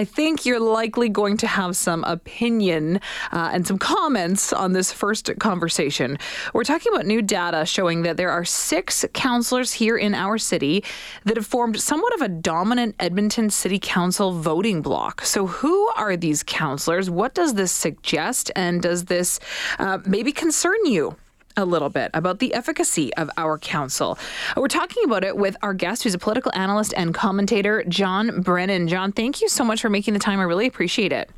I 0.00 0.04
think 0.04 0.46
you're 0.46 0.58
likely 0.58 1.10
going 1.10 1.36
to 1.36 1.46
have 1.46 1.76
some 1.76 2.04
opinion 2.04 3.02
uh, 3.32 3.50
and 3.52 3.66
some 3.66 3.76
comments 3.76 4.50
on 4.50 4.72
this 4.72 4.90
first 4.90 5.30
conversation. 5.38 6.16
We're 6.54 6.64
talking 6.64 6.90
about 6.90 7.04
new 7.04 7.20
data 7.20 7.66
showing 7.66 8.00
that 8.04 8.16
there 8.16 8.30
are 8.30 8.46
six 8.46 9.04
councillors 9.12 9.74
here 9.74 9.98
in 9.98 10.14
our 10.14 10.38
city 10.38 10.84
that 11.26 11.36
have 11.36 11.44
formed 11.44 11.78
somewhat 11.78 12.14
of 12.14 12.22
a 12.22 12.28
dominant 12.28 12.94
Edmonton 12.98 13.50
City 13.50 13.78
Council 13.78 14.32
voting 14.32 14.80
bloc. 14.80 15.20
So, 15.20 15.46
who 15.46 15.88
are 15.88 16.16
these 16.16 16.42
councillors? 16.44 17.10
What 17.10 17.34
does 17.34 17.52
this 17.52 17.70
suggest? 17.70 18.50
And 18.56 18.80
does 18.80 19.04
this 19.04 19.38
uh, 19.78 19.98
maybe 20.06 20.32
concern 20.32 20.86
you? 20.86 21.14
A 21.60 21.64
little 21.64 21.90
bit 21.90 22.10
about 22.14 22.40
the 22.40 22.52
efficacy 22.54 23.14
of 23.14 23.30
our 23.36 23.58
council. 23.58 24.18
We're 24.56 24.68
talking 24.68 25.04
about 25.04 25.22
it 25.22 25.36
with 25.36 25.56
our 25.62 25.74
guest, 25.74 26.02
who's 26.02 26.14
a 26.14 26.18
political 26.18 26.52
analyst 26.54 26.94
and 26.96 27.14
commentator, 27.14 27.84
John 27.88 28.40
Brennan. 28.40 28.88
John, 28.88 29.12
thank 29.12 29.40
you 29.40 29.48
so 29.48 29.64
much 29.64 29.80
for 29.80 29.88
making 29.88 30.14
the 30.14 30.20
time. 30.20 30.40
I 30.40 30.44
really 30.44 30.66
appreciate 30.66 31.12
it. 31.12 31.30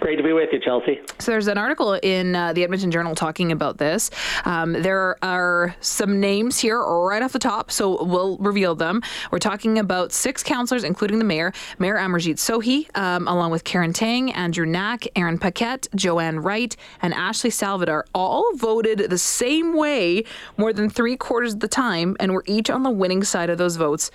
Great 0.00 0.16
to 0.16 0.22
be 0.22 0.32
with 0.32 0.48
you, 0.52 0.58
Chelsea. 0.58 1.00
So 1.18 1.30
there's 1.30 1.46
an 1.46 1.58
article 1.58 1.94
in 1.94 2.34
uh, 2.34 2.52
the 2.52 2.64
Edmonton 2.64 2.90
Journal 2.90 3.14
talking 3.14 3.52
about 3.52 3.78
this. 3.78 4.10
Um, 4.44 4.72
there 4.72 5.16
are 5.22 5.76
some 5.80 6.18
names 6.18 6.58
here 6.58 6.80
right 6.80 7.22
off 7.22 7.32
the 7.32 7.38
top, 7.38 7.70
so 7.70 8.04
we'll 8.04 8.36
reveal 8.38 8.74
them. 8.74 9.02
We're 9.30 9.38
talking 9.38 9.78
about 9.78 10.12
six 10.12 10.42
councillors, 10.42 10.82
including 10.84 11.18
the 11.18 11.24
mayor, 11.24 11.52
Mayor 11.78 11.96
Amarjeet 11.96 12.36
Sohi, 12.36 12.96
um, 12.96 13.28
along 13.28 13.52
with 13.52 13.64
Keren 13.64 13.92
Tang, 13.92 14.32
Andrew 14.32 14.66
Knack, 14.66 15.06
Aaron 15.14 15.38
Paquette, 15.38 15.86
Joanne 15.94 16.40
Wright, 16.40 16.74
and 17.00 17.14
Ashley 17.14 17.50
Salvador, 17.50 18.06
all 18.14 18.54
voted 18.56 19.10
the 19.10 19.18
same 19.18 19.76
way 19.76 20.24
more 20.56 20.72
than 20.72 20.90
three 20.90 21.16
quarters 21.16 21.54
of 21.54 21.60
the 21.60 21.68
time, 21.68 22.16
and 22.18 22.32
were 22.32 22.44
each 22.46 22.70
on 22.70 22.82
the 22.82 22.90
winning 22.90 23.22
side 23.22 23.50
of 23.50 23.58
those 23.58 23.76
votes 23.76 24.10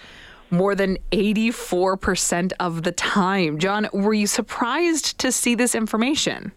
more 0.49 0.75
than 0.75 0.97
84% 1.11 2.53
of 2.59 2.83
the 2.83 2.91
time. 2.91 3.59
John, 3.59 3.87
were 3.93 4.13
you 4.13 4.27
surprised 4.27 5.17
to 5.19 5.31
see 5.31 5.55
this 5.55 5.75
information? 5.75 6.51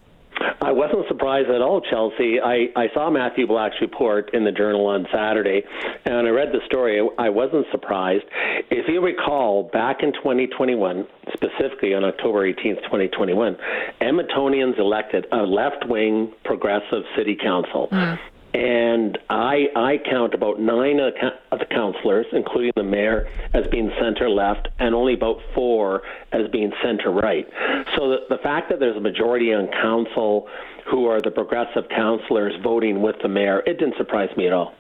I 0.63 0.73
wasn't 0.73 1.07
surprised 1.09 1.49
at 1.51 1.63
all, 1.63 1.81
Chelsea. 1.81 2.39
I, 2.41 2.69
I 2.77 2.87
saw 2.95 3.11
Matthew 3.11 3.47
Black's 3.47 3.77
report 3.81 4.33
in 4.35 4.45
the 4.45 4.53
Journal 4.53 4.87
on 4.87 5.07
Saturday, 5.13 5.63
and 6.05 6.27
I 6.27 6.31
read 6.31 6.49
the 6.53 6.61
story. 6.67 7.01
I 7.19 7.29
wasn't 7.29 7.67
surprised. 7.71 8.25
If 8.71 8.87
you 8.89 9.01
recall, 9.01 9.71
back 9.73 10.03
in 10.03 10.13
2021, 10.13 11.07
specifically 11.35 11.95
on 11.95 12.05
October 12.05 12.47
18th, 12.47 12.83
2021, 12.85 13.57
Edmontonians 14.01 14.79
elected 14.79 15.27
a 15.33 15.39
left 15.39 15.87
wing 15.89 16.33
progressive 16.45 17.03
city 17.17 17.37
council. 17.43 17.89
Mm 17.91 18.19
and 18.55 19.19
I 19.29 19.69
I 19.77 19.99
count 20.11 20.35
about 20.35 20.61
nine 20.61 20.99
of 21.01 21.59
the 21.59 21.67
councillors, 21.67 22.27
including 22.33 22.73
the 22.77 22.83
mayor, 22.83 23.29
as 23.55 23.67
being 23.69 23.91
center 24.01 24.29
left, 24.29 24.69
and 24.79 24.95
only 24.95 25.15
about 25.15 25.41
four 25.55 26.03
as 26.33 26.49
being 26.49 26.73
center 26.83 27.11
right. 27.11 27.49
So 27.97 28.11
the, 28.11 28.19
the 28.29 28.39
fact 28.39 28.71
that 28.71 28.81
there's 28.81 28.97
a 28.97 29.01
majority 29.01 29.53
on 29.53 29.69
council 29.69 30.49
who 30.91 31.07
are 31.07 31.21
the 31.21 31.31
progressive 31.31 31.89
councillors 31.89 32.55
voting 32.63 33.01
with 33.01 33.17
the 33.23 33.29
mayor, 33.29 33.63
it 33.67 33.79
didn't 33.79 33.97
surprise 33.97 34.35
me 34.37 34.47
at 34.47 34.53
all. 34.53 34.75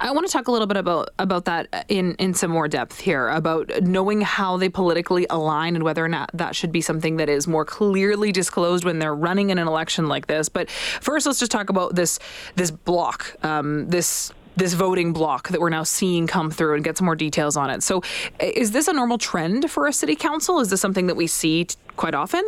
I 0.00 0.10
want 0.12 0.26
to 0.26 0.32
talk 0.32 0.48
a 0.48 0.52
little 0.52 0.66
bit 0.66 0.76
about 0.76 1.10
about 1.18 1.44
that 1.44 1.86
in 1.88 2.14
in 2.16 2.34
some 2.34 2.50
more 2.50 2.68
depth 2.68 3.00
here 3.00 3.28
about 3.28 3.70
knowing 3.82 4.20
how 4.20 4.56
they 4.56 4.68
politically 4.68 5.26
align 5.30 5.74
and 5.74 5.84
whether 5.84 6.04
or 6.04 6.08
not 6.08 6.30
that 6.34 6.56
should 6.56 6.72
be 6.72 6.80
something 6.80 7.16
that 7.16 7.28
is 7.28 7.46
more 7.46 7.64
clearly 7.64 8.32
disclosed 8.32 8.84
when 8.84 8.98
they're 8.98 9.14
running 9.14 9.50
in 9.50 9.58
an 9.58 9.68
election 9.68 10.06
like 10.06 10.26
this. 10.26 10.48
But 10.48 10.70
first, 10.70 11.26
let's 11.26 11.38
just 11.38 11.52
talk 11.52 11.70
about 11.70 11.94
this 11.94 12.18
this 12.56 12.70
block, 12.70 13.36
um, 13.44 13.88
this 13.88 14.32
this 14.56 14.74
voting 14.74 15.12
block 15.12 15.48
that 15.48 15.60
we're 15.60 15.70
now 15.70 15.82
seeing 15.82 16.26
come 16.26 16.50
through 16.50 16.74
and 16.74 16.84
get 16.84 16.98
some 16.98 17.04
more 17.06 17.16
details 17.16 17.56
on 17.56 17.70
it. 17.70 17.82
So, 17.82 18.02
is 18.40 18.72
this 18.72 18.88
a 18.88 18.92
normal 18.92 19.18
trend 19.18 19.70
for 19.70 19.86
a 19.86 19.92
city 19.92 20.16
council? 20.16 20.60
Is 20.60 20.70
this 20.70 20.80
something 20.80 21.06
that 21.06 21.16
we 21.16 21.26
see 21.26 21.64
t- 21.64 21.76
quite 21.96 22.14
often? 22.14 22.42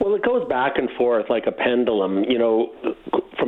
Well, 0.00 0.14
it 0.14 0.24
goes 0.24 0.48
back 0.48 0.78
and 0.78 0.88
forth 0.92 1.28
like 1.28 1.46
a 1.46 1.52
pendulum. 1.52 2.24
You 2.24 2.38
know, 2.38 2.72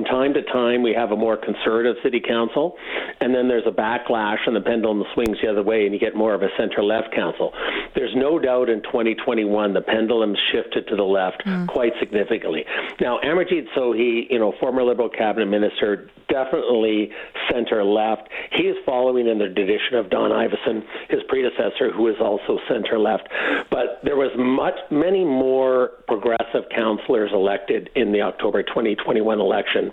from 0.00 0.04
time 0.04 0.34
to 0.34 0.42
time 0.42 0.82
we 0.82 0.94
have 0.94 1.12
a 1.12 1.16
more 1.16 1.36
conservative 1.36 1.96
city 2.02 2.20
council, 2.20 2.76
and 3.20 3.34
then 3.34 3.48
there's 3.48 3.66
a 3.66 3.70
backlash 3.70 4.38
and 4.46 4.56
the 4.56 4.60
pendulum 4.60 5.04
swings 5.14 5.36
the 5.42 5.48
other 5.48 5.62
way 5.62 5.84
and 5.84 5.92
you 5.92 6.00
get 6.00 6.14
more 6.14 6.32
of 6.32 6.42
a 6.42 6.48
center 6.56 6.82
left 6.82 7.14
council. 7.14 7.52
There's 7.94 8.14
no 8.14 8.38
doubt 8.38 8.70
in 8.70 8.82
2021 8.82 9.74
the 9.74 9.80
pendulum 9.82 10.36
shifted 10.52 10.86
to 10.88 10.96
the 10.96 11.04
left 11.04 11.44
mm. 11.44 11.66
quite 11.68 11.92
significantly. 11.98 12.64
Now, 13.00 13.18
Amarjeet 13.22 13.68
Sohi, 13.76 14.30
you 14.30 14.38
know, 14.38 14.54
former 14.58 14.82
Liberal 14.82 15.08
cabinet 15.08 15.46
minister, 15.46 16.08
definitely 16.28 17.10
center 17.50 17.84
left. 17.84 18.28
He 18.52 18.62
is 18.62 18.76
following 18.86 19.26
in 19.26 19.38
the 19.38 19.48
tradition 19.48 19.96
of 19.96 20.08
Don 20.08 20.30
Iveson, 20.30 20.84
his 21.10 21.20
predecessor, 21.28 21.90
who 21.92 22.08
is 22.08 22.16
also 22.20 22.58
center 22.68 22.98
left. 22.98 23.28
But 23.70 24.00
there 24.04 24.16
was 24.16 24.30
much, 24.38 24.78
many 24.90 25.24
more 25.24 25.90
progressive 26.20 26.68
councillors 26.74 27.30
elected 27.32 27.90
in 27.94 28.12
the 28.12 28.22
October 28.22 28.62
2021 28.62 29.40
election. 29.40 29.92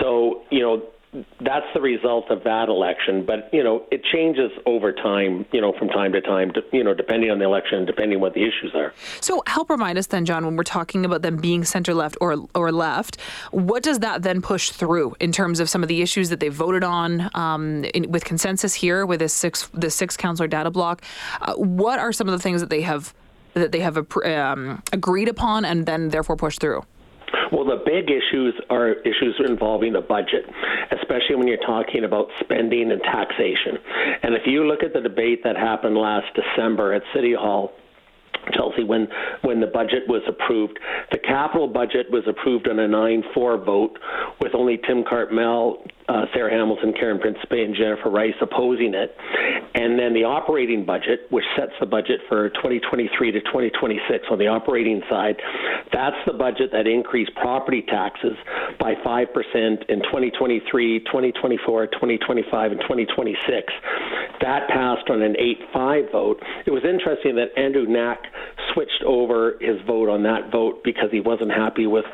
So, 0.00 0.42
you 0.50 0.60
know, 0.60 0.82
that's 1.40 1.66
the 1.72 1.80
result 1.80 2.30
of 2.30 2.44
that 2.44 2.68
election. 2.68 3.24
But 3.24 3.48
you 3.52 3.64
know, 3.64 3.86
it 3.90 4.04
changes 4.04 4.50
over 4.66 4.92
time. 4.92 5.46
You 5.52 5.60
know, 5.60 5.72
from 5.78 5.88
time 5.88 6.12
to 6.12 6.20
time. 6.20 6.52
You 6.70 6.84
know, 6.84 6.92
depending 6.92 7.30
on 7.30 7.38
the 7.38 7.46
election, 7.46 7.86
depending 7.86 8.20
what 8.20 8.34
the 8.34 8.42
issues 8.42 8.72
are. 8.74 8.92
So 9.20 9.42
help 9.46 9.70
remind 9.70 9.96
us 9.96 10.08
then, 10.08 10.26
John, 10.26 10.44
when 10.44 10.56
we're 10.56 10.64
talking 10.64 11.06
about 11.06 11.22
them 11.22 11.36
being 11.36 11.64
center 11.64 11.94
left 11.94 12.18
or 12.20 12.36
or 12.54 12.70
left, 12.70 13.20
what 13.52 13.82
does 13.82 14.00
that 14.00 14.22
then 14.22 14.42
push 14.42 14.70
through 14.70 15.16
in 15.18 15.32
terms 15.32 15.60
of 15.60 15.70
some 15.70 15.82
of 15.82 15.88
the 15.88 16.02
issues 16.02 16.28
that 16.28 16.40
they 16.40 16.48
voted 16.48 16.84
on 16.84 17.30
um, 17.34 17.84
in, 17.94 18.10
with 18.10 18.24
consensus 18.24 18.74
here 18.74 19.06
with 19.06 19.20
this 19.20 19.32
six 19.32 19.68
the 19.72 19.90
six 19.90 20.16
councillor 20.16 20.48
data 20.48 20.70
block? 20.70 21.02
Uh, 21.40 21.54
what 21.54 21.98
are 21.98 22.12
some 22.12 22.28
of 22.28 22.32
the 22.32 22.42
things 22.42 22.60
that 22.60 22.70
they 22.70 22.82
have 22.82 23.14
that 23.58 23.72
they 23.72 23.80
have 23.80 23.96
um, 24.24 24.82
agreed 24.92 25.28
upon 25.28 25.64
and 25.64 25.86
then 25.86 26.08
therefore 26.08 26.36
pushed 26.36 26.60
through? 26.60 26.82
Well, 27.52 27.64
the 27.64 27.82
big 27.84 28.10
issues 28.10 28.54
are 28.70 28.92
issues 28.92 29.40
involving 29.46 29.92
the 29.94 30.00
budget, 30.00 30.44
especially 30.92 31.36
when 31.36 31.48
you're 31.48 31.56
talking 31.58 32.04
about 32.04 32.28
spending 32.40 32.90
and 32.90 33.02
taxation. 33.02 33.78
And 34.22 34.34
if 34.34 34.42
you 34.46 34.64
look 34.64 34.82
at 34.82 34.92
the 34.92 35.00
debate 35.00 35.42
that 35.44 35.56
happened 35.56 35.96
last 35.96 36.26
December 36.34 36.92
at 36.92 37.02
City 37.14 37.34
Hall, 37.34 37.72
Chelsea, 38.52 38.84
when 38.84 39.08
when 39.42 39.60
the 39.60 39.66
budget 39.66 40.08
was 40.08 40.22
approved, 40.28 40.78
the 41.12 41.18
capital 41.18 41.68
budget 41.68 42.10
was 42.10 42.24
approved 42.26 42.68
on 42.68 42.78
a 42.78 42.88
9-4 42.88 43.64
vote, 43.64 43.98
with 44.40 44.54
only 44.54 44.78
Tim 44.86 45.04
Cartmell, 45.04 45.86
uh, 46.08 46.24
Sarah 46.32 46.50
Hamilton, 46.50 46.94
Karen 46.98 47.18
Principe, 47.18 47.62
and 47.62 47.74
Jennifer 47.74 48.10
Rice 48.10 48.34
opposing 48.40 48.94
it. 48.94 49.14
And 49.74 49.98
then 49.98 50.14
the 50.14 50.24
operating 50.24 50.84
budget, 50.86 51.28
which 51.30 51.44
sets 51.56 51.72
the 51.80 51.86
budget 51.86 52.20
for 52.28 52.48
2023 52.50 53.32
to 53.32 53.40
2026 53.40 54.24
on 54.30 54.38
the 54.38 54.48
operating 54.48 55.02
side, 55.10 55.36
that's 55.92 56.16
the 56.26 56.32
budget 56.32 56.72
that 56.72 56.86
increased 56.86 57.32
property 57.36 57.82
taxes 57.82 58.36
by 58.80 58.94
5% 59.04 59.26
in 59.88 60.00
2023, 60.08 61.00
2024, 61.00 61.86
2025, 61.86 62.72
and 62.72 62.80
2026. 62.80 63.72
That 64.40 64.68
passed 64.68 65.10
on 65.10 65.20
an 65.20 65.36
8 65.38 65.58
5 65.72 66.04
vote. 66.10 66.42
It 66.64 66.70
was 66.70 66.84
interesting 66.84 67.36
that 67.36 67.52
Andrew 67.58 67.86
Knack 67.86 68.22
switched 68.72 69.02
over 69.06 69.54
his 69.60 69.76
vote 69.86 70.08
on 70.08 70.22
that 70.24 70.50
vote 70.50 70.82
because 70.84 71.10
he 71.10 71.20
wasn't 71.20 71.50
happy 71.50 71.86
with 71.86 72.04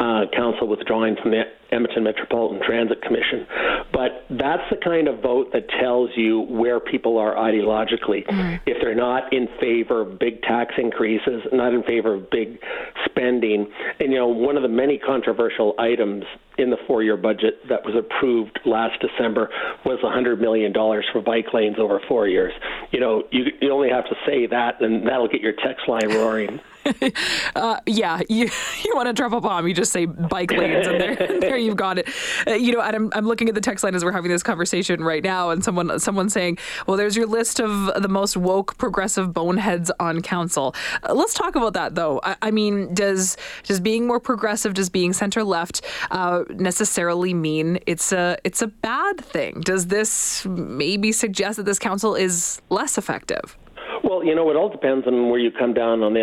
uh, 0.00 0.22
council 0.34 0.68
withdrawing 0.68 1.16
from 1.20 1.30
the 1.30 1.42
Edmonton 1.72 2.04
Metropolitan 2.04 2.60
Transit 2.64 3.02
Commission. 3.02 3.46
But 3.92 4.26
that's 4.30 4.62
the 4.70 4.76
kind 4.82 5.08
of 5.08 5.20
vote 5.20 5.52
that 5.52 5.68
tells 5.80 6.10
you 6.16 6.40
where 6.40 6.80
people 6.80 7.18
are 7.18 7.34
ideologically. 7.34 8.26
Mm-hmm. 8.26 8.56
If 8.66 8.78
they're 8.80 8.94
not 8.94 9.32
in 9.32 9.48
favor 9.60 10.02
of 10.02 10.18
big 10.18 10.42
tax 10.42 10.74
increases, 10.78 11.42
not 11.52 11.74
in 11.74 11.82
favor 11.82 12.14
of 12.14 12.30
big 12.30 12.58
spending, 13.04 13.70
and 14.00 14.12
you 14.12 14.18
know, 14.18 14.28
one 14.28 14.56
of 14.56 14.62
the 14.62 14.68
many 14.68 14.98
controversial 14.98 15.74
items 15.78 16.24
in 16.56 16.70
the 16.70 16.76
four-year 16.86 17.16
budget 17.16 17.68
that 17.68 17.84
was 17.84 17.94
approved 17.96 18.60
last 18.64 19.00
December 19.00 19.50
was 19.84 19.98
$100 20.04 20.40
million 20.40 20.72
for 20.72 21.20
bike 21.20 21.52
lanes 21.52 21.76
over 21.78 22.00
four 22.08 22.28
years. 22.28 22.52
You 22.92 23.00
know, 23.00 23.24
you, 23.30 23.46
you 23.60 23.72
only 23.72 23.90
have 23.90 24.04
to 24.04 24.14
say 24.24 24.46
that, 24.46 24.80
and 24.80 25.06
that'll 25.06 25.28
get 25.28 25.40
your 25.40 25.52
text 25.52 25.88
line 25.88 26.08
roaring. 26.08 26.60
uh, 27.56 27.80
yeah, 27.86 28.20
you 28.28 28.50
you 28.84 28.94
want 28.94 29.06
to 29.06 29.12
drop 29.12 29.32
a 29.32 29.40
bomb, 29.40 29.66
you 29.66 29.74
just 29.74 29.92
say 29.92 30.04
bike 30.04 30.52
lanes, 30.52 30.86
and 30.86 31.00
there, 31.00 31.14
you've 31.56 31.76
got 31.76 31.98
it. 31.98 32.08
Uh, 32.46 32.52
you 32.52 32.72
know, 32.72 32.80
I'm 32.80 33.26
looking 33.26 33.48
at 33.48 33.54
the 33.54 33.60
text 33.60 33.84
line 33.84 33.94
as 33.94 34.04
we're 34.04 34.12
having 34.12 34.30
this 34.30 34.42
conversation 34.42 35.02
right 35.02 35.22
now, 35.22 35.50
and 35.50 35.64
someone 35.64 35.98
someone 35.98 36.28
saying, 36.28 36.58
"Well, 36.86 36.96
there's 36.96 37.16
your 37.16 37.26
list 37.26 37.60
of 37.60 38.02
the 38.02 38.08
most 38.08 38.36
woke 38.36 38.76
progressive 38.78 39.32
boneheads 39.32 39.90
on 40.00 40.22
council." 40.22 40.74
Uh, 41.02 41.14
let's 41.14 41.34
talk 41.34 41.56
about 41.56 41.74
that, 41.74 41.94
though. 41.94 42.20
I, 42.22 42.36
I, 42.42 42.50
mean, 42.50 42.94
does 42.94 43.36
does 43.64 43.80
being 43.80 44.06
more 44.06 44.20
progressive, 44.20 44.74
does 44.74 44.90
being 44.90 45.12
center 45.12 45.44
left, 45.44 45.82
uh, 46.10 46.44
necessarily 46.50 47.34
mean 47.34 47.78
it's 47.86 48.12
a 48.12 48.36
it's 48.44 48.62
a 48.62 48.68
bad 48.68 49.20
thing? 49.20 49.60
Does 49.60 49.86
this 49.86 50.44
maybe 50.46 51.12
suggest 51.12 51.56
that 51.56 51.64
this 51.64 51.78
council 51.78 52.14
is 52.14 52.60
less 52.70 52.98
effective? 52.98 53.56
Well, 54.02 54.24
you 54.24 54.34
know, 54.34 54.50
it 54.50 54.56
all 54.56 54.68
depends 54.68 55.06
on 55.06 55.30
where 55.30 55.38
you 55.38 55.50
come 55.50 55.72
down 55.72 56.02
on 56.02 56.14
the 56.14 56.20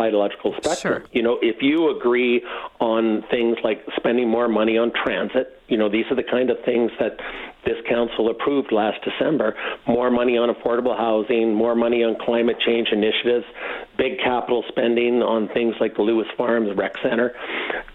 ideological 0.00 0.52
spectrum. 0.52 1.02
Sure. 1.02 1.04
You 1.12 1.22
know, 1.22 1.38
if 1.42 1.62
you 1.62 1.94
agree 1.96 2.42
on 2.80 3.24
things 3.30 3.56
like 3.64 3.84
spending 3.96 4.28
more 4.28 4.48
money 4.48 4.78
on 4.78 4.92
transit, 4.92 5.60
you 5.68 5.76
know, 5.76 5.88
these 5.88 6.04
are 6.10 6.16
the 6.16 6.22
kind 6.22 6.50
of 6.50 6.56
things 6.64 6.90
that 6.98 7.18
this 7.64 7.76
council 7.88 8.30
approved 8.30 8.72
last 8.72 8.98
December 9.04 9.54
more 9.86 10.10
money 10.10 10.38
on 10.38 10.54
affordable 10.54 10.96
housing, 10.96 11.52
more 11.54 11.74
money 11.74 12.02
on 12.04 12.16
climate 12.24 12.56
change 12.64 12.88
initiatives, 12.92 13.44
big 13.96 14.18
capital 14.18 14.64
spending 14.68 15.22
on 15.22 15.48
things 15.48 15.74
like 15.80 15.96
the 15.96 16.02
Lewis 16.02 16.26
Farms 16.36 16.70
Rec 16.76 16.92
Center. 17.02 17.34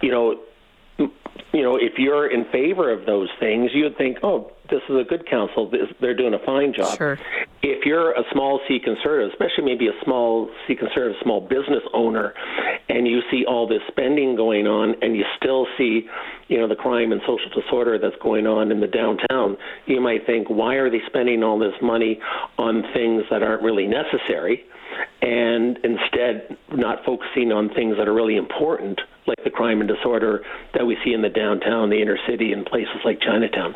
You 0.01 0.11
know, 0.11 1.09
you 1.53 1.61
know, 1.61 1.75
if 1.75 1.93
you're 1.97 2.27
in 2.27 2.45
favor 2.51 2.91
of 2.91 3.05
those 3.05 3.29
things, 3.39 3.69
you'd 3.73 3.95
think, 3.95 4.17
oh, 4.23 4.51
this 4.71 4.81
is 4.89 4.95
a 4.95 5.03
good 5.03 5.29
council. 5.29 5.71
they're 6.01 6.15
doing 6.15 6.33
a 6.33 6.43
fine 6.43 6.73
job. 6.73 6.97
Sure. 6.97 7.19
If 7.61 7.85
you're 7.85 8.11
a 8.11 8.23
small 8.31 8.59
C 8.67 8.79
conservative, 8.83 9.31
especially 9.31 9.63
maybe 9.65 9.87
a 9.87 10.03
small 10.03 10.49
C 10.67 10.75
conservative, 10.75 11.15
small 11.21 11.41
business 11.41 11.83
owner, 11.93 12.33
and 12.89 13.07
you 13.07 13.21
see 13.29 13.45
all 13.47 13.67
this 13.67 13.81
spending 13.87 14.35
going 14.35 14.65
on, 14.65 14.95
and 15.03 15.15
you 15.15 15.23
still 15.37 15.67
see, 15.77 16.07
you 16.47 16.57
know, 16.57 16.67
the 16.67 16.75
crime 16.75 17.11
and 17.11 17.21
social 17.21 17.61
disorder 17.61 17.99
that's 17.99 18.15
going 18.21 18.47
on 18.47 18.71
in 18.71 18.79
the 18.79 18.87
downtown, 18.87 19.55
you 19.85 20.01
might 20.01 20.25
think, 20.25 20.49
why 20.49 20.75
are 20.75 20.89
they 20.89 21.01
spending 21.05 21.43
all 21.43 21.59
this 21.59 21.75
money 21.83 22.19
on 22.57 22.83
things 22.93 23.23
that 23.29 23.43
aren't 23.43 23.61
really 23.61 23.85
necessary? 23.85 24.65
And 25.21 25.77
instead 25.83 26.57
not 26.71 27.03
focusing 27.05 27.51
on 27.51 27.69
things 27.69 27.97
that 27.97 28.07
are 28.07 28.13
really 28.13 28.37
important, 28.37 28.99
like 29.27 29.43
the 29.43 29.49
crime 29.49 29.79
and 29.79 29.87
disorder 29.87 30.43
that 30.73 30.85
we 30.85 30.97
see 31.03 31.13
in 31.13 31.21
the 31.21 31.29
downtown, 31.29 31.89
the 31.89 32.01
inner 32.01 32.17
city, 32.27 32.51
and 32.51 32.65
places 32.65 32.97
like 33.05 33.19
Chinatown. 33.21 33.75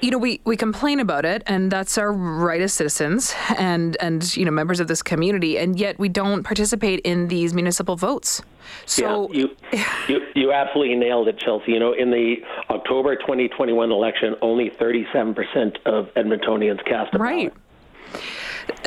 You 0.00 0.12
know 0.12 0.18
we, 0.18 0.40
we 0.44 0.56
complain 0.56 1.00
about 1.00 1.24
it 1.24 1.42
and 1.46 1.72
that's 1.72 1.98
our 1.98 2.12
right 2.12 2.60
as 2.60 2.72
citizens 2.72 3.34
and 3.58 3.96
and 4.00 4.36
you 4.36 4.44
know 4.44 4.52
members 4.52 4.78
of 4.78 4.86
this 4.86 5.02
community 5.02 5.58
and 5.58 5.78
yet 5.78 5.98
we 5.98 6.08
don't 6.08 6.44
participate 6.44 7.00
in 7.00 7.26
these 7.26 7.52
municipal 7.52 7.96
votes. 7.96 8.40
So 8.86 9.28
yeah, 9.32 9.40
you, 9.40 9.84
you 10.08 10.20
you 10.36 10.52
absolutely 10.52 10.94
nailed 10.94 11.26
it 11.26 11.40
chelsea. 11.40 11.72
You 11.72 11.80
know 11.80 11.94
in 11.94 12.12
the 12.12 12.36
october 12.70 13.16
2021 13.16 13.90
election 13.90 14.36
only 14.40 14.70
37% 14.70 15.78
of 15.84 16.14
edmontonians 16.14 16.84
cast 16.84 17.12
a 17.14 17.18
right. 17.18 17.52
ballot. 17.52 17.67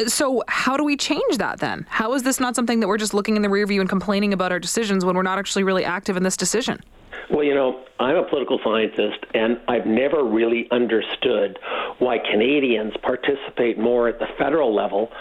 So, 0.07 0.43
how 0.47 0.77
do 0.77 0.83
we 0.83 0.95
change 0.95 1.37
that 1.37 1.59
then? 1.59 1.85
How 1.89 2.13
is 2.13 2.23
this 2.23 2.39
not 2.39 2.55
something 2.55 2.79
that 2.79 2.87
we're 2.87 2.97
just 2.97 3.13
looking 3.13 3.35
in 3.35 3.41
the 3.41 3.49
rear 3.49 3.65
view 3.65 3.81
and 3.81 3.89
complaining 3.89 4.33
about 4.33 4.51
our 4.51 4.59
decisions 4.59 5.05
when 5.05 5.15
we're 5.15 5.23
not 5.23 5.37
actually 5.39 5.63
really 5.63 5.83
active 5.83 6.17
in 6.17 6.23
this 6.23 6.37
decision? 6.37 6.81
Well, 7.29 7.43
you 7.43 7.55
know, 7.55 7.83
I'm 7.99 8.15
a 8.15 8.23
political 8.23 8.59
scientist, 8.63 9.19
and 9.33 9.59
I've 9.67 9.85
never 9.85 10.23
really 10.23 10.67
understood 10.71 11.59
why 11.99 12.17
Canadians 12.19 12.93
participate 13.01 13.77
more 13.77 14.07
at 14.07 14.19
the 14.19 14.27
federal 14.37 14.73
level 14.75 15.11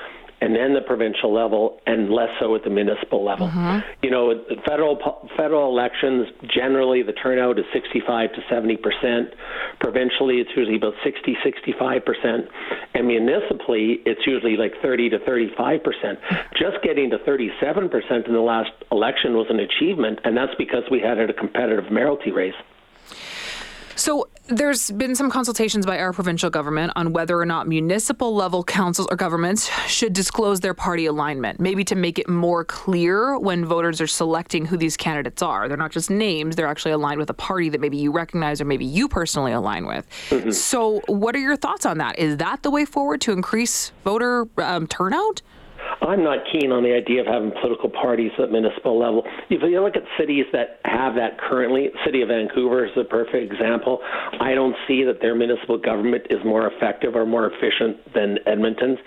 and 0.40 0.54
then 0.54 0.74
the 0.74 0.80
provincial 0.80 1.32
level, 1.32 1.80
and 1.86 2.10
less 2.10 2.30
so 2.40 2.54
at 2.54 2.64
the 2.64 2.70
municipal 2.70 3.24
level. 3.24 3.48
Mm-hmm. 3.48 3.78
You 4.02 4.10
know, 4.10 4.34
federal 4.66 4.98
federal 5.36 5.68
elections 5.70 6.28
generally 6.48 7.02
the 7.02 7.12
turnout 7.12 7.58
is 7.58 7.64
65 7.72 8.32
to 8.32 8.40
70 8.48 8.76
percent. 8.78 9.34
Provincially, 9.80 10.36
it's 10.36 10.50
usually 10.56 10.76
about 10.76 10.94
60, 11.04 11.36
65 11.44 12.04
percent, 12.04 12.48
and 12.94 13.06
municipally, 13.06 14.00
it's 14.06 14.26
usually 14.26 14.56
like 14.56 14.72
30 14.82 15.10
to 15.10 15.18
35 15.20 15.84
percent. 15.84 16.18
Just 16.56 16.82
getting 16.82 17.10
to 17.10 17.18
37 17.18 17.88
percent 17.88 18.26
in 18.26 18.32
the 18.32 18.40
last 18.40 18.70
election 18.90 19.34
was 19.34 19.46
an 19.50 19.60
achievement, 19.60 20.20
and 20.24 20.36
that's 20.36 20.54
because 20.56 20.84
we 20.90 21.00
had 21.00 21.18
a 21.18 21.32
competitive 21.32 21.90
mayoralty 21.92 22.30
race. 22.30 22.54
So 23.96 24.28
there's 24.50 24.90
been 24.90 25.14
some 25.14 25.30
consultations 25.30 25.86
by 25.86 25.98
our 25.98 26.12
provincial 26.12 26.50
government 26.50 26.92
on 26.96 27.12
whether 27.12 27.38
or 27.38 27.46
not 27.46 27.68
municipal 27.68 28.34
level 28.34 28.64
councils 28.64 29.06
or 29.10 29.16
governments 29.16 29.70
should 29.86 30.12
disclose 30.12 30.60
their 30.60 30.74
party 30.74 31.06
alignment, 31.06 31.60
maybe 31.60 31.84
to 31.84 31.94
make 31.94 32.18
it 32.18 32.28
more 32.28 32.64
clear 32.64 33.38
when 33.38 33.64
voters 33.64 34.00
are 34.00 34.06
selecting 34.06 34.66
who 34.66 34.76
these 34.76 34.96
candidates 34.96 35.42
are. 35.42 35.68
They're 35.68 35.76
not 35.76 35.92
just 35.92 36.10
names, 36.10 36.56
they're 36.56 36.66
actually 36.66 36.92
aligned 36.92 37.18
with 37.18 37.30
a 37.30 37.34
party 37.34 37.68
that 37.68 37.80
maybe 37.80 37.96
you 37.96 38.10
recognize 38.10 38.60
or 38.60 38.64
maybe 38.64 38.84
you 38.84 39.08
personally 39.08 39.52
align 39.52 39.86
with. 39.86 40.06
Mm-hmm. 40.30 40.50
So, 40.50 41.00
what 41.06 41.36
are 41.36 41.40
your 41.40 41.56
thoughts 41.56 41.86
on 41.86 41.98
that? 41.98 42.18
Is 42.18 42.38
that 42.38 42.62
the 42.62 42.70
way 42.70 42.84
forward 42.84 43.20
to 43.22 43.32
increase 43.32 43.92
voter 44.04 44.48
um, 44.58 44.86
turnout? 44.86 45.42
I'm 46.02 46.24
not 46.24 46.38
keen 46.50 46.72
on 46.72 46.82
the 46.82 46.94
idea 46.94 47.20
of 47.20 47.26
having 47.26 47.52
political 47.60 47.90
parties 47.90 48.32
at 48.38 48.50
municipal 48.50 48.98
level. 48.98 49.22
If 49.50 49.62
you 49.62 49.80
look 49.82 49.96
at 49.96 50.02
cities 50.18 50.46
that 50.52 50.80
have 50.84 51.14
that 51.16 51.38
currently, 51.38 51.90
City 52.04 52.22
of 52.22 52.28
Vancouver 52.28 52.86
is 52.86 52.92
a 52.96 53.04
perfect 53.04 53.52
example. 53.52 54.00
I 54.40 54.54
don't 54.54 54.74
see 54.88 55.04
that 55.04 55.20
their 55.20 55.34
municipal 55.34 55.76
government 55.76 56.26
is 56.30 56.38
more 56.44 56.70
effective 56.72 57.14
or 57.14 57.26
more 57.26 57.52
efficient 57.52 58.00
than 58.14 58.38
Edmonton's. 58.46 58.98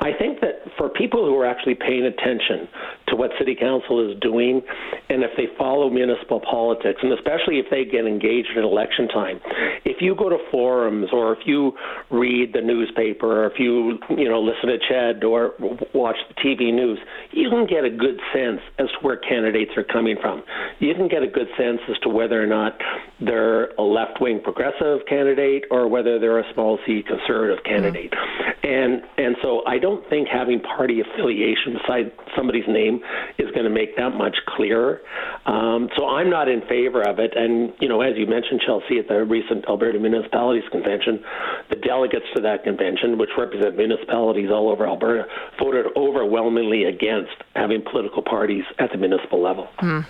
I 0.00 0.10
think 0.18 0.40
that 0.40 0.62
for 0.76 0.88
people 0.88 1.24
who 1.24 1.38
are 1.38 1.46
actually 1.46 1.76
paying 1.76 2.04
attention 2.04 2.68
to 3.08 3.16
what 3.16 3.30
City 3.38 3.54
Council 3.54 4.10
is 4.10 4.18
doing, 4.20 4.62
and 5.08 5.22
if 5.22 5.30
they 5.36 5.46
follow 5.58 5.90
municipal 5.90 6.40
politics, 6.40 7.00
and 7.02 7.12
especially 7.12 7.58
if 7.58 7.66
they 7.70 7.84
get 7.84 8.06
engaged 8.06 8.50
in 8.56 8.64
election 8.64 9.08
time, 9.08 9.40
if 9.84 10.00
you 10.00 10.14
go 10.14 10.28
to 10.28 10.38
forums 10.50 11.08
or 11.12 11.32
if 11.32 11.40
you 11.46 11.72
read 12.10 12.52
the 12.52 12.60
newspaper 12.60 13.44
or 13.44 13.46
if 13.46 13.58
you 13.58 13.98
you 14.10 14.28
know 14.28 14.40
listen 14.40 14.68
to 14.68 14.78
Ched 14.90 15.24
or 15.24 15.52
watch 15.92 16.16
the 16.28 16.34
TV 16.42 16.72
news, 16.72 16.98
you 17.32 17.50
can 17.50 17.66
get 17.66 17.84
a 17.84 17.90
good 17.90 18.20
sense 18.32 18.60
as 18.78 18.88
to 18.88 18.98
where 19.02 19.16
candidates 19.16 19.72
are 19.76 19.84
coming 19.84 20.16
from. 20.20 20.42
You 20.78 20.94
can 20.94 21.08
get 21.08 21.22
a 21.22 21.28
good 21.28 21.48
sense 21.58 21.80
as 21.90 21.98
to 22.00 22.08
whether 22.08 22.42
or 22.42 22.46
not 22.46 22.80
they're 23.20 23.70
a 23.74 23.82
left 23.82 24.20
wing 24.20 24.40
progressive 24.42 25.06
candidate 25.08 25.64
or 25.70 25.88
whether 25.88 26.18
they're 26.18 26.38
a 26.38 26.54
small 26.54 26.78
c 26.86 27.02
conservative 27.06 27.64
candidate. 27.64 28.12
Mm-hmm. 28.12 28.66
And 28.66 29.02
and 29.18 29.36
so 29.42 29.62
I 29.66 29.78
don't 29.78 30.08
think 30.08 30.28
having 30.28 30.60
party 30.60 31.00
affiliation 31.00 31.74
beside 31.80 32.12
somebody's 32.36 32.66
name 32.68 32.93
is 33.38 33.50
going 33.52 33.64
to 33.64 33.70
make 33.70 33.96
that 33.96 34.10
much 34.10 34.36
clearer. 34.46 35.00
Um, 35.46 35.88
so 35.96 36.06
I'm 36.06 36.30
not 36.30 36.48
in 36.48 36.62
favor 36.62 37.02
of 37.02 37.18
it. 37.18 37.32
And 37.36 37.72
you 37.80 37.88
know, 37.88 38.00
as 38.00 38.14
you 38.16 38.26
mentioned, 38.26 38.60
Chelsea, 38.64 38.98
at 38.98 39.08
the 39.08 39.24
recent 39.24 39.68
Alberta 39.68 39.98
Municipalities 39.98 40.64
Convention, 40.70 41.22
the 41.70 41.76
delegates 41.76 42.26
to 42.36 42.42
that 42.42 42.64
convention, 42.64 43.18
which 43.18 43.30
represent 43.36 43.76
municipalities 43.76 44.50
all 44.50 44.70
over 44.70 44.86
Alberta, 44.86 45.24
voted 45.58 45.86
overwhelmingly 45.96 46.84
against 46.84 47.32
having 47.54 47.82
political 47.82 48.22
parties 48.22 48.64
at 48.78 48.90
the 48.92 48.98
municipal 48.98 49.42
level. 49.42 49.68
Mm. 49.78 50.06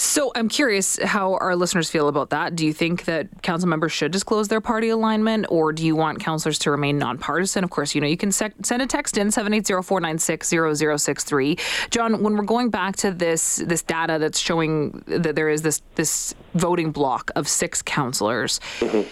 So 0.00 0.32
I'm 0.34 0.48
curious 0.48 0.98
how 0.98 1.34
our 1.34 1.54
listeners 1.54 1.90
feel 1.90 2.08
about 2.08 2.30
that. 2.30 2.56
Do 2.56 2.64
you 2.64 2.72
think 2.72 3.04
that 3.04 3.42
council 3.42 3.68
members 3.68 3.92
should 3.92 4.12
disclose 4.12 4.48
their 4.48 4.62
party 4.62 4.88
alignment, 4.88 5.44
or 5.50 5.74
do 5.74 5.84
you 5.84 5.94
want 5.94 6.20
councillors 6.20 6.58
to 6.60 6.70
remain 6.70 6.96
nonpartisan? 6.96 7.64
Of 7.64 7.68
course, 7.68 7.94
you 7.94 8.00
know 8.00 8.06
you 8.06 8.16
can 8.16 8.32
sec- 8.32 8.54
send 8.62 8.80
a 8.80 8.86
text 8.86 9.18
in 9.18 9.28
780-496-0063. 9.28 11.90
John, 11.90 12.22
when 12.22 12.34
we're 12.34 12.44
going 12.44 12.70
back 12.70 12.96
to 12.96 13.10
this 13.10 13.56
this 13.56 13.82
data 13.82 14.16
that's 14.18 14.38
showing 14.38 15.04
that 15.06 15.36
there 15.36 15.50
is 15.50 15.60
this 15.60 15.82
this 15.96 16.34
voting 16.54 16.92
block 16.92 17.30
of 17.36 17.46
six 17.46 17.82
councillors. 17.82 18.58
Mm-hmm 18.78 19.06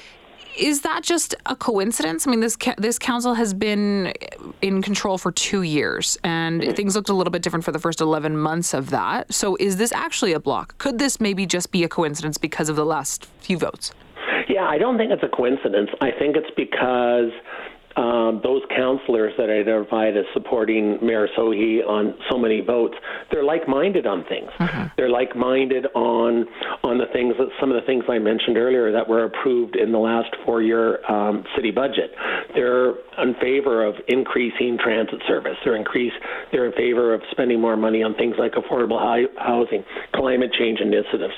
is 0.59 0.83
that 0.83 1.03
just 1.03 1.35
a 1.47 1.57
coincidence? 1.57 2.27
I 2.27 2.31
mean, 2.31 2.41
this 2.41 2.57
ca- 2.57 2.75
this 2.79 2.99
council 2.99 3.35
has 3.35 3.55
been 3.55 4.13
in 4.61 4.83
control 4.83 5.17
for 5.19 5.33
two 5.33 5.63
years, 5.63 6.19
and 6.25 6.61
mm-hmm. 6.61 6.73
things 6.73 6.97
looked 6.97 7.09
a 7.09 7.15
little 7.15 7.31
bit 7.31 7.43
different 7.43 7.65
for 7.65 7.73
the 7.73 7.79
first 7.79 8.01
eleven 8.01 8.37
months 8.37 8.75
of 8.75 8.91
that. 8.91 9.33
So, 9.33 9.57
is 9.61 9.77
this 9.77 9.93
actually 9.93 10.33
a 10.33 10.41
block? 10.41 10.77
Could 10.79 10.99
this 10.99 11.21
maybe 11.21 11.47
just 11.47 11.71
be 11.71 11.85
a 11.85 11.89
coincidence 11.89 12.39
because 12.39 12.69
of 12.69 12.77
the 12.77 12.85
last 12.85 13.27
few 13.41 13.59
votes? 13.59 13.93
Yeah, 14.49 14.65
I 14.65 14.79
don't 14.79 14.97
think 14.99 15.13
it's 15.13 15.23
a 15.23 15.29
coincidence. 15.29 15.91
I 16.01 16.11
think 16.11 16.37
it's 16.37 16.51
because 16.57 17.31
um, 17.99 18.41
those 18.45 18.63
counselors 18.75 19.33
that 19.39 19.51
I 19.51 19.59
identified 19.59 20.17
as 20.17 20.25
supporting 20.33 20.99
Mayor 21.03 21.29
Sohi 21.37 21.85
on 21.85 22.15
so 22.31 22.39
many 22.39 22.61
votes, 22.61 22.95
they're 23.33 23.43
like-minded 23.43 24.07
on 24.07 24.25
things. 24.25 24.51
Mm-hmm. 24.61 24.87
They're 24.97 25.11
like-minded 25.11 25.87
on 25.95 26.47
on 26.85 26.99
the 26.99 27.07
things 27.13 27.35
that 27.39 27.49
some 27.61 27.73
of 27.73 27.81
the 27.81 27.87
things 27.87 28.05
I 28.09 28.19
mentioned 28.19 28.57
earlier 28.57 28.93
that 28.93 29.09
were 29.09 29.25
approved 29.25 29.75
in 29.75 29.91
the 29.91 29.99
last 29.99 30.31
four-year 30.45 31.05
um, 31.11 31.45
city 31.57 31.73
budget. 31.73 32.15
They're 32.55 32.95
in 33.19 33.35
favor 33.41 33.85
of 33.85 33.97
increasing 34.07 34.79
transit 34.79 35.21
service. 35.27 35.57
They're 35.65 35.75
increase. 35.75 36.13
They're 36.53 36.67
in 36.67 36.73
favor 36.73 37.15
of 37.15 37.23
spending 37.33 37.61
more 37.61 37.77
money 37.77 38.03
on 38.03 38.15
things 38.15 38.37
like 38.39 38.53
affordable 38.53 38.99
housing, 39.39 39.85
climate 40.15 40.53
change 40.53 40.81
initiatives, 40.81 41.35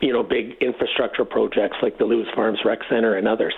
you 0.00 0.12
know, 0.12 0.22
big 0.22 0.56
infrastructure 0.62 1.24
projects 1.24 1.76
like 1.82 1.98
the 1.98 2.04
Lewis 2.04 2.28
Farms 2.34 2.60
Rec 2.64 2.78
Center 2.88 3.16
and 3.16 3.28
others. 3.28 3.54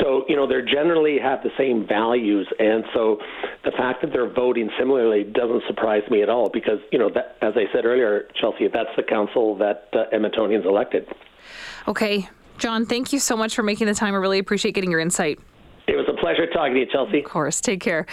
So 0.00 0.24
you 0.28 0.36
know, 0.36 0.46
they 0.46 0.62
generally 0.62 1.18
have 1.18 1.42
the 1.42 1.50
same 1.58 1.65
values, 1.88 2.46
and 2.58 2.84
so 2.94 3.18
the 3.64 3.72
fact 3.72 4.02
that 4.02 4.12
they're 4.12 4.32
voting 4.32 4.70
similarly 4.78 5.24
doesn't 5.24 5.62
surprise 5.66 6.02
me 6.10 6.22
at 6.22 6.28
all 6.28 6.48
because 6.48 6.78
you 6.92 6.98
know, 6.98 7.10
that, 7.14 7.36
as 7.42 7.54
I 7.56 7.64
said 7.72 7.84
earlier, 7.84 8.28
Chelsea, 8.40 8.68
that's 8.68 8.90
the 8.96 9.02
council 9.02 9.56
that 9.58 9.88
uh, 9.92 10.04
Edmontonians 10.14 10.64
elected. 10.64 11.06
Okay, 11.88 12.28
John, 12.58 12.86
thank 12.86 13.12
you 13.12 13.18
so 13.18 13.36
much 13.36 13.54
for 13.54 13.62
making 13.62 13.86
the 13.86 13.94
time. 13.94 14.14
I 14.14 14.18
really 14.18 14.38
appreciate 14.38 14.72
getting 14.72 14.90
your 14.90 15.00
insight. 15.00 15.38
It 15.86 15.94
was 15.94 16.06
a 16.08 16.20
pleasure 16.20 16.46
talking 16.48 16.74
to 16.74 16.80
you, 16.80 16.86
Chelsea. 16.86 17.20
Of 17.20 17.26
course. 17.26 17.60
Take 17.60 17.80
care. 17.80 18.06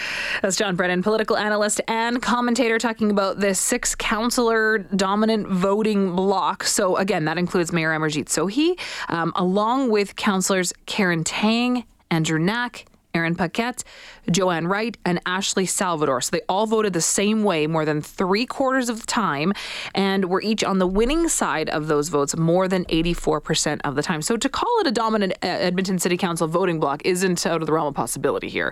That's 0.44 0.56
John 0.56 0.76
Brennan, 0.76 1.02
political 1.02 1.36
analyst 1.36 1.82
and 1.88 2.22
commentator, 2.22 2.78
talking 2.78 3.10
about 3.10 3.40
this 3.40 3.60
six 3.60 3.96
councillor 3.96 4.78
dominant 4.78 5.48
voting 5.48 6.16
bloc. 6.16 6.66
So, 6.66 6.98
again, 6.98 7.26
that 7.26 7.40
includes 7.40 7.74
Mayor 7.74 7.90
Amarjeet 7.90 8.26
Sohi, 8.26 8.80
um, 9.10 9.34
along 9.36 9.90
with 9.90 10.16
councillors 10.16 10.72
Keren 10.86 11.24
Tang, 11.24 11.84
Andrew 12.12 12.38
Knack, 12.38 12.86
Aaron 13.14 13.36
Paquette, 13.36 13.84
Joanne 14.32 14.68
Wright, 14.68 14.98
and 15.06 15.20
Ashley 15.26 15.66
Salvador. 15.66 16.22
So 16.22 16.32
they 16.32 16.42
all 16.48 16.66
voted 16.66 16.94
the 16.94 17.02
same 17.02 17.44
way 17.44 17.68
more 17.68 17.86
than 17.86 18.02
three 18.02 18.46
quarters 18.46 18.90
of 18.90 19.02
the 19.02 19.08
time 19.08 19.54
and 19.94 20.26
were 20.26 20.42
each 20.42 20.64
on 20.64 20.80
the 20.80 20.88
winning 20.88 21.28
side 21.28 21.70
of 21.70 21.88
those 21.88 22.10
votes 22.10 22.36
more 22.38 22.68
than 22.68 22.86
84% 22.86 23.82
of 23.84 23.96
the 23.96 24.02
time. 24.02 24.22
So 24.22 24.38
to 24.38 24.50
call 24.50 24.80
it 24.80 24.88
a 24.88 24.92
dominant 24.92 25.34
uh, 25.44 25.48
Edmonton 25.48 26.00
City 26.00 26.18
Council 26.18 26.48
voting 26.48 26.80
bloc 26.80 27.02
isn't 27.06 27.46
out 27.46 27.62
of 27.62 27.68
the 27.68 27.74
realm 27.74 27.88
of 27.88 27.96
possibility 27.96 28.50
here. 28.50 28.72